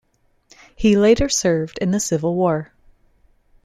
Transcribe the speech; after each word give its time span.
He 0.75 0.97
later 0.97 1.29
served 1.29 1.77
in 1.77 1.91
the 1.91 1.99
Civil 1.99 2.33
War. 2.33 2.73